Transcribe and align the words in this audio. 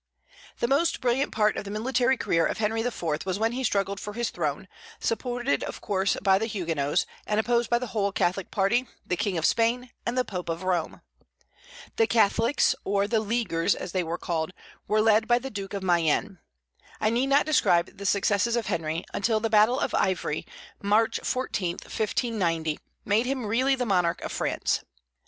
The 0.57 0.67
most 0.67 0.99
brilliant 0.99 1.31
part 1.31 1.57
of 1.57 1.63
the 1.63 1.69
military 1.69 2.17
career 2.17 2.43
of 2.43 2.57
Henry 2.57 2.81
IV. 2.81 3.03
was 3.23 3.37
when 3.37 3.51
he 3.51 3.63
struggled 3.63 3.99
for 3.99 4.13
his 4.13 4.31
throne, 4.31 4.67
supported 4.99 5.63
of 5.63 5.79
course 5.79 6.17
by 6.23 6.39
the 6.39 6.47
Huguenots, 6.47 7.05
and 7.27 7.39
opposed 7.39 7.69
by 7.69 7.77
the 7.77 7.85
whole 7.93 8.11
Catholic 8.11 8.49
party, 8.49 8.87
the 9.05 9.15
King 9.15 9.37
of 9.37 9.45
Spain, 9.45 9.91
and 10.03 10.17
the 10.17 10.25
Pope 10.25 10.49
of 10.49 10.63
Rome. 10.63 11.01
The 11.97 12.07
Catholics, 12.07 12.73
or 12.83 13.05
the 13.07 13.19
"Leaguers" 13.19 13.75
as 13.75 13.91
they 13.91 14.01
were 14.03 14.17
called, 14.17 14.53
were 14.87 15.01
led 15.03 15.27
by 15.27 15.37
the 15.37 15.51
Duke 15.51 15.75
of 15.75 15.83
Mayenne. 15.83 16.39
I 16.99 17.11
need 17.11 17.27
not 17.27 17.45
describe 17.45 17.99
the 17.99 18.05
successes 18.07 18.55
of 18.55 18.65
Henry, 18.65 19.05
until 19.13 19.39
the 19.39 19.51
battle 19.51 19.79
of 19.79 19.93
Ivry, 19.93 20.47
March 20.81 21.19
14, 21.23 21.73
1590, 21.73 22.79
made 23.05 23.27
him 23.27 23.45
really 23.45 23.75
the 23.75 23.85
monarch 23.85 24.21
of 24.23 24.31
France. 24.31 24.83